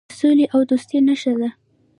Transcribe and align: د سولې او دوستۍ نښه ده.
د 0.09 0.11
سولې 0.19 0.45
او 0.53 0.59
دوستۍ 0.69 0.97
نښه 1.07 1.33
ده. 1.39 1.49